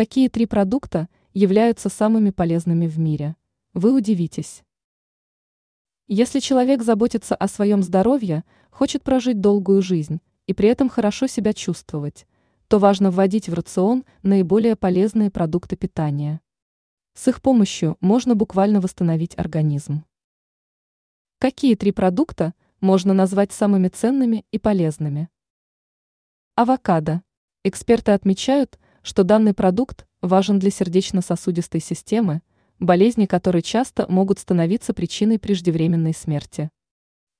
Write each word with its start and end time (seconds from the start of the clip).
Какие 0.00 0.30
три 0.30 0.46
продукта 0.46 1.10
являются 1.34 1.90
самыми 1.90 2.30
полезными 2.30 2.86
в 2.86 2.98
мире? 2.98 3.36
Вы 3.74 3.92
удивитесь. 3.92 4.62
Если 6.06 6.40
человек 6.40 6.82
заботится 6.82 7.34
о 7.34 7.46
своем 7.48 7.82
здоровье, 7.82 8.44
хочет 8.70 9.02
прожить 9.02 9.42
долгую 9.42 9.82
жизнь 9.82 10.22
и 10.46 10.54
при 10.54 10.70
этом 10.70 10.88
хорошо 10.88 11.26
себя 11.26 11.52
чувствовать, 11.52 12.26
то 12.68 12.78
важно 12.78 13.10
вводить 13.10 13.50
в 13.50 13.52
рацион 13.52 14.06
наиболее 14.22 14.74
полезные 14.74 15.30
продукты 15.30 15.76
питания. 15.76 16.40
С 17.12 17.28
их 17.28 17.42
помощью 17.42 17.98
можно 18.00 18.34
буквально 18.34 18.80
восстановить 18.80 19.36
организм. 19.36 20.06
Какие 21.38 21.74
три 21.74 21.92
продукта 21.92 22.54
можно 22.80 23.12
назвать 23.12 23.52
самыми 23.52 23.88
ценными 23.88 24.46
и 24.50 24.58
полезными? 24.58 25.28
Авокадо. 26.54 27.22
Эксперты 27.64 28.12
отмечают, 28.12 28.78
что 29.02 29.24
данный 29.24 29.54
продукт 29.54 30.06
важен 30.20 30.58
для 30.58 30.70
сердечно-сосудистой 30.70 31.80
системы, 31.80 32.42
болезни 32.78 33.26
которой 33.26 33.62
часто 33.62 34.06
могут 34.08 34.38
становиться 34.38 34.94
причиной 34.94 35.38
преждевременной 35.38 36.14
смерти. 36.14 36.70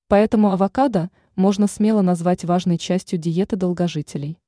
Поэтому 0.08 0.52
авокадо 0.52 1.10
можно 1.36 1.66
смело 1.66 2.02
назвать 2.02 2.44
важной 2.44 2.78
частью 2.78 3.18
диеты 3.18 3.56
долгожителей. 3.56 4.38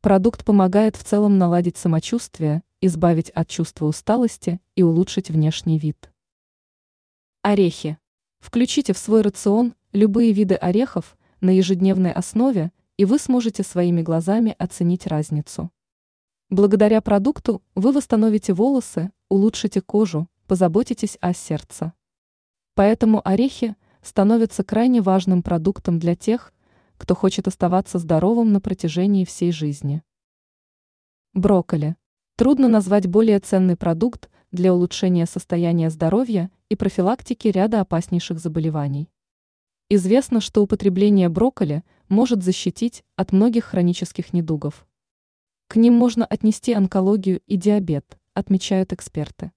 Продукт 0.00 0.44
помогает 0.44 0.96
в 0.96 1.04
целом 1.04 1.38
наладить 1.38 1.76
самочувствие, 1.76 2.62
избавить 2.80 3.30
от 3.30 3.48
чувства 3.48 3.86
усталости 3.86 4.60
и 4.74 4.82
улучшить 4.82 5.30
внешний 5.30 5.78
вид. 5.78 6.10
Орехи. 7.42 7.98
Включите 8.38 8.92
в 8.92 8.98
свой 8.98 9.22
рацион 9.22 9.74
любые 9.92 10.32
виды 10.32 10.54
орехов 10.54 11.16
на 11.40 11.50
ежедневной 11.50 12.12
основе, 12.12 12.72
и 12.96 13.04
вы 13.04 13.18
сможете 13.18 13.62
своими 13.62 14.02
глазами 14.02 14.54
оценить 14.58 15.06
разницу. 15.06 15.70
Благодаря 16.48 17.00
продукту 17.00 17.60
вы 17.74 17.90
восстановите 17.90 18.52
волосы, 18.52 19.10
улучшите 19.28 19.80
кожу, 19.80 20.28
позаботитесь 20.46 21.18
о 21.20 21.32
сердце. 21.32 21.92
Поэтому 22.76 23.20
орехи 23.24 23.74
становятся 24.00 24.62
крайне 24.62 25.00
важным 25.00 25.42
продуктом 25.42 25.98
для 25.98 26.14
тех, 26.14 26.54
кто 26.98 27.16
хочет 27.16 27.48
оставаться 27.48 27.98
здоровым 27.98 28.52
на 28.52 28.60
протяжении 28.60 29.24
всей 29.24 29.50
жизни. 29.50 30.04
Брокколи. 31.34 31.96
Трудно 32.36 32.68
назвать 32.68 33.08
более 33.08 33.40
ценный 33.40 33.76
продукт 33.76 34.30
для 34.52 34.72
улучшения 34.72 35.26
состояния 35.26 35.90
здоровья 35.90 36.52
и 36.68 36.76
профилактики 36.76 37.48
ряда 37.48 37.80
опаснейших 37.80 38.38
заболеваний. 38.38 39.10
Известно, 39.88 40.40
что 40.40 40.62
употребление 40.62 41.28
брокколи 41.28 41.82
может 42.08 42.44
защитить 42.44 43.02
от 43.16 43.32
многих 43.32 43.64
хронических 43.64 44.32
недугов. 44.32 44.86
К 45.76 45.78
ним 45.78 45.92
можно 45.92 46.24
отнести 46.24 46.72
онкологию 46.72 47.42
и 47.46 47.58
диабет, 47.58 48.16
отмечают 48.32 48.94
эксперты. 48.94 49.52